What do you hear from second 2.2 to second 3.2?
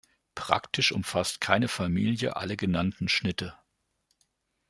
alle genannten